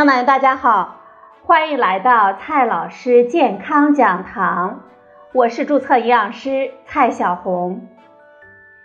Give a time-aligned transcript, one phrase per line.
[0.00, 0.96] 朋友们，大家好，
[1.44, 4.84] 欢迎来到蔡老师健康讲堂，
[5.34, 7.86] 我是注册营养师蔡小红。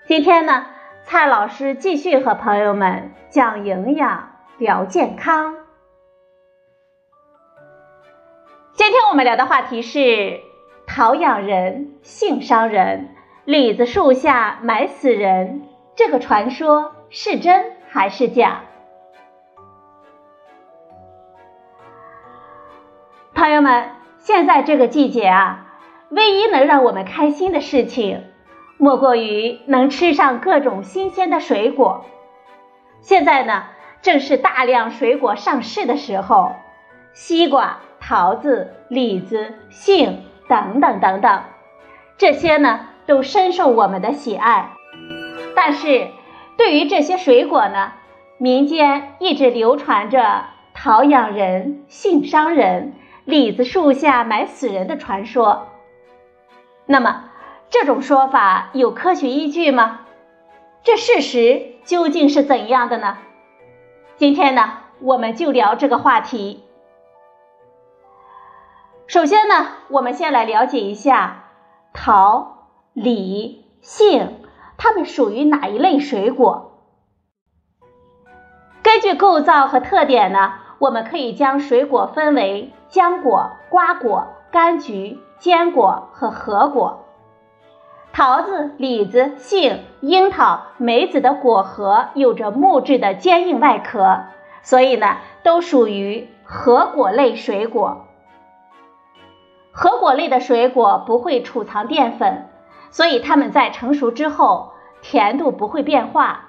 [0.06, 0.66] 今天呢，
[1.06, 5.56] 蔡老师继续和朋友们讲营养、聊健康。
[8.74, 10.42] 今天我们聊的话题是：
[10.86, 15.62] 桃养人，性伤人，李子树下埋死人，
[15.96, 18.64] 这个传说是真还是假？
[23.36, 25.66] 朋友们，现在这个季节啊，
[26.10, 28.24] 唯一能让我们开心的事情，
[28.78, 32.06] 莫过于能吃上各种新鲜的水果。
[33.02, 33.64] 现在呢，
[34.02, 36.54] 正是大量水果上市的时候，
[37.14, 41.42] 西瓜、桃子、李子、杏等等等等，
[42.18, 44.70] 这些呢都深受我们的喜爱。
[45.58, 46.08] 但是，
[46.58, 47.92] 对于这些水果呢，
[48.38, 52.94] 民间一直流传着“桃养人，杏伤人”。
[53.26, 55.70] 李子树下埋死人的传说，
[56.86, 57.32] 那么
[57.72, 60.02] 这种说法有科学依据吗？
[60.84, 63.18] 这事实究竟是怎样的呢？
[64.16, 66.64] 今天呢，我们就聊这个话题。
[69.08, 71.46] 首先呢，我们先来了解一下
[71.94, 74.40] 桃、李、杏，
[74.78, 76.80] 它们属于哪一类水果？
[78.84, 80.60] 根据构造和特点呢？
[80.78, 87.04] 我们可以将水果分为浆果、瓜果、柑橘、坚果和核果。
[88.14, 94.28] 桃子、李子、杏、樱桃、梅子的果核有着木质的坚硬外壳，
[94.62, 98.06] 所以呢，都属于核果类水果。
[99.74, 102.48] 核果类的水果不会储藏淀粉，
[102.92, 104.72] 所以它们在成熟之后
[105.02, 106.46] 甜度不会变化，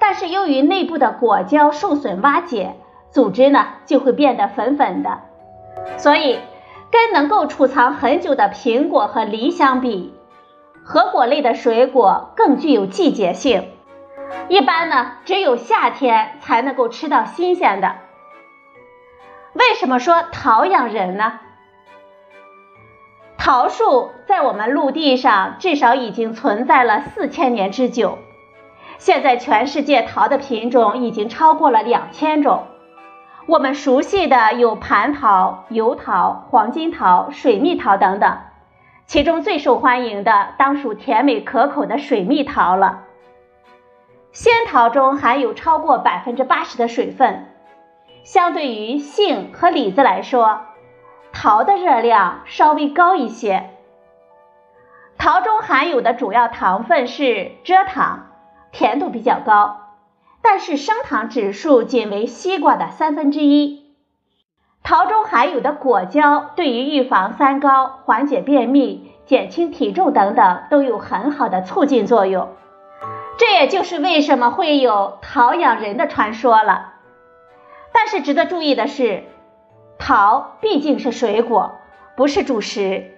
[0.00, 2.74] 但是由于内部的果胶受损瓦解。
[3.08, 5.20] 组织呢就会变得粉粉的，
[5.96, 6.38] 所以
[6.90, 10.14] 跟能够储藏很久的苹果和梨相比，
[10.84, 13.68] 核果类的水果更具有季节性，
[14.48, 17.96] 一般呢只有夏天才能够吃到新鲜的。
[19.54, 21.40] 为什么说桃养人呢？
[23.38, 28.18] 桃树在我们陆地上至少已经存在了四千年之久，
[28.98, 32.66] 现在全世界桃的品种已经超过了两千种。
[33.46, 38.38] 我们熟悉的有蟠桃、油桃、黄金桃、水蜜桃等等，
[39.06, 43.04] 其中最受欢迎的当属甜美可口的水蜜桃了。
[44.32, 47.46] 仙桃中含有超过百分之八十的水分，
[48.24, 50.62] 相对于杏和李子来说，
[51.32, 53.70] 桃的热量稍微高一些。
[55.18, 58.26] 桃中含有的主要糖分是蔗糖，
[58.72, 59.85] 甜度比较高。
[60.48, 63.84] 但是升糖指数仅为西瓜的三分之一。
[64.84, 72.50] 桃中含有的果胶对于预防三高、缓解便秘、减轻体重等等都有很好的促进作用。
[73.36, 76.92] 这也就是为什么会有桃养人的传说了。
[77.92, 79.24] 但是值得注意的是，
[79.98, 81.72] 桃毕竟是水果，
[82.16, 83.16] 不是主食。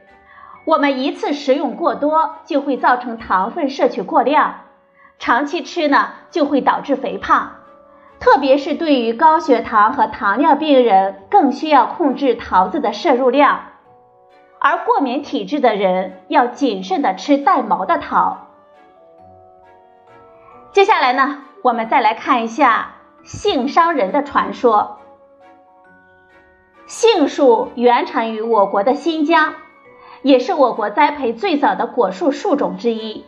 [0.64, 4.60] 我们一次食用过多，就会造成糖分摄取过量。
[5.18, 7.56] 长期吃呢，就会导致肥胖，
[8.20, 13.62] 特别是对于高血糖和糖尿病人，更需要控制桃子的摄入量。
[14.60, 18.48] 而过敏体质的人要谨慎的吃带毛的桃。
[20.72, 24.98] 接下来呢，我们再来看一下杏伤人的传说。
[26.86, 29.54] 杏树原产于我国的新疆，
[30.22, 33.24] 也是我国栽培最早的果树树种之一。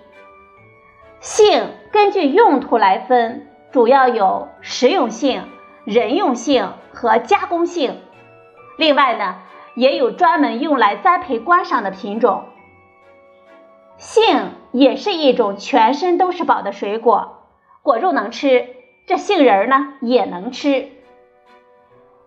[1.20, 5.48] 杏根据用途来分，主要有食用性、
[5.84, 8.00] 人用性和加工性。
[8.76, 9.36] 另外呢，
[9.74, 12.44] 也有专门用来栽培观赏的品种。
[13.96, 17.38] 杏也是一种全身都是宝的水果，
[17.82, 18.68] 果肉能吃，
[19.06, 20.88] 这杏仁呢也能吃。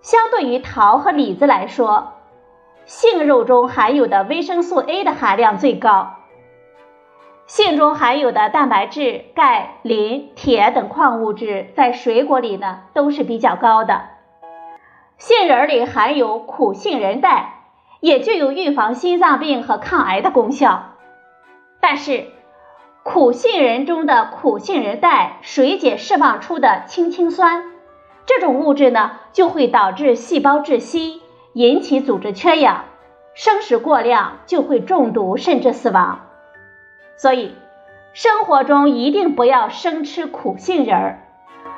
[0.02, 2.14] 相对于桃和李子来说，
[2.86, 6.16] 杏肉中含有的维生素 A 的含量最高。
[7.56, 14.06] 杏中含有的蛋白质、钙、磷、铁等矿物质，在水果里呢都是比较高的。
[15.20, 17.46] 杏仁里含有苦杏仁苷，
[18.00, 20.96] 也具有预防心脏病和抗癌的功效。
[21.80, 22.26] 但是，
[23.04, 27.66] 苦杏仁中的苦杏仁苷水解释放出的氢氰酸，
[28.26, 31.22] 这种物质呢就会导致细胞窒息，
[31.54, 32.86] 引起组织缺氧，
[33.36, 36.22] 生食过量就会中毒甚至死亡。
[37.24, 37.56] 所以，
[38.12, 41.20] 生活中一定不要生吃苦杏仁儿。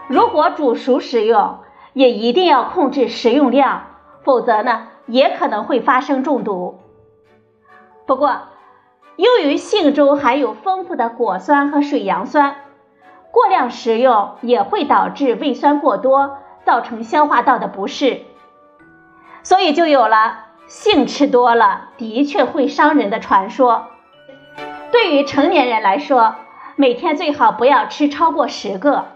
[0.08, 1.60] 如果煮熟食用，
[1.94, 3.84] 也一定要控制食用量，
[4.24, 6.80] 否则呢，也可能会发生中毒。
[8.08, 8.40] 不过，
[9.18, 12.56] 由于杏中含有丰富的果酸和水杨酸，
[13.30, 18.22] 过量食用也会导致胃酸过多，造成消化道的不适，
[19.44, 23.90] 所以就有了杏吃多了的确会伤人的传说。
[24.96, 26.36] 对于成年人来说，
[26.78, 29.08] 每天最好不要吃超过十个。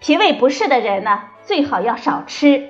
[0.00, 2.68] 脾胃不适的人呢，最好要少吃。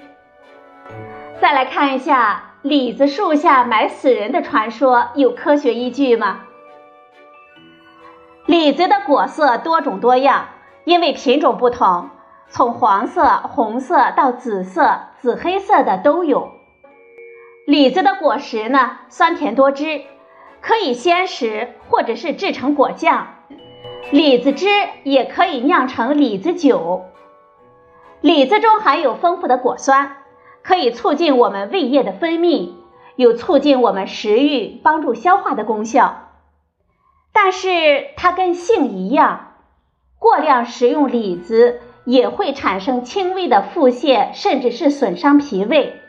[1.41, 6.43] 再来看一下李子树下埋死人的传说，有科学依据吗？
[8.47, 10.47] 李子的果色多种多样，
[10.85, 12.09] 因为品种不同，
[12.49, 16.53] 从黄色、红色到紫色、紫黑色的都有。
[17.67, 20.03] 李子的果实呢，酸甜多汁，
[20.61, 23.35] 可以鲜食或者是制成果酱。
[24.11, 24.67] 李子汁
[25.05, 27.05] 也可以酿成李子酒。
[28.21, 30.17] 李子中含有丰富的果酸，
[30.63, 32.73] 可以促进我们胃液的分泌，
[33.17, 36.31] 有促进我们食欲、帮助消化的功效。
[37.33, 39.53] 但是它跟杏一样，
[40.19, 46.01] 过量食用李子也会产生轻微的腹泻，甚至是损伤脾胃。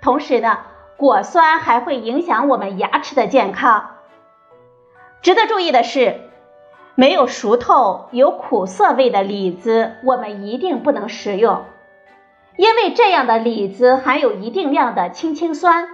[0.00, 0.58] 同时呢，
[0.98, 3.96] 果酸还会影响我们牙齿的健康。
[5.22, 6.20] 值得注意的是，
[6.94, 11.64] 没有熟透、有苦涩味的李子，我们一定不能食用，
[12.56, 15.88] 因为这样的李子含有一定量的氢氰酸，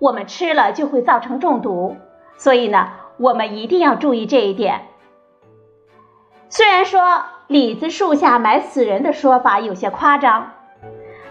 [0.00, 1.96] 我们吃了就会造成中毒。
[2.36, 2.88] 所以呢。
[3.18, 4.88] 我们一定要注意这一点。
[6.50, 10.52] 虽然说李子树下埋死人的说法有些夸张，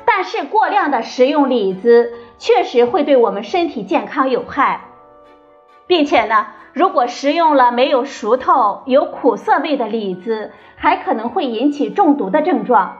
[0.03, 4.81] 但是过量的食用李子确实会对我们身体健康有害，
[5.87, 12.97] 并且呢，如果食用了没有熟透、有苦涩味的李子，还可能会引起中毒的症状。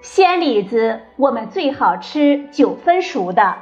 [0.00, 3.56] 鲜李子我们最好吃九分熟的。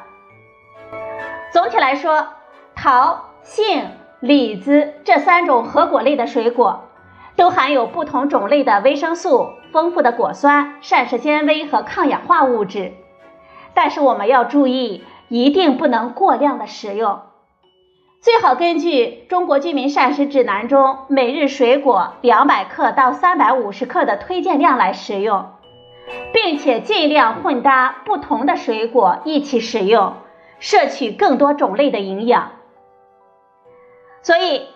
[1.52, 2.26] 总体来说，
[2.74, 3.28] 桃。
[3.44, 3.88] 杏、
[4.20, 6.84] 李子这三种核果类的水果，
[7.34, 12.92] 都含有不同种类的维生素、丰富的果酸、膳食纤维和抗氧化物质。
[13.74, 17.20] 但是我们要注意，一定不能过量的食用，
[18.20, 25.46] 最好根据《中国居民膳食指南》中每日水果两百克到三百五十克的推荐量来食用，
[26.32, 30.14] 并且尽量混搭不同的水果一起食用，
[30.60, 32.52] 摄取更多种类的营养。
[34.22, 34.68] 所以，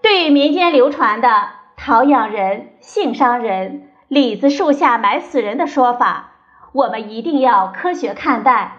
[0.00, 6.27] 对于民间流传的“桃养人，杏伤人，李子树下埋死人”的说法，
[6.72, 8.72] 我们一定要科学看待。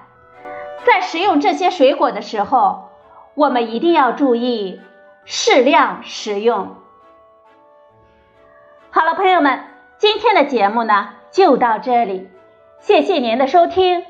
[0.85, 2.89] 在食用这些水果的时候，
[3.35, 4.81] 我们一定要注意
[5.25, 6.75] 适量食用。
[8.91, 9.59] 好了，朋友们，
[9.97, 12.29] 今天的节目呢就到这里，
[12.79, 14.05] 谢谢您的收听，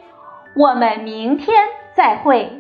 [0.56, 2.59] 我们明天再会。